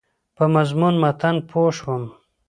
[0.35, 2.03] په مضمون متن پوه شوم.